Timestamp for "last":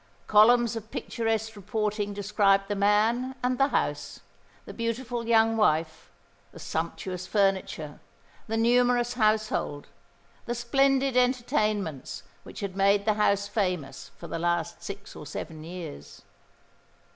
14.39-14.81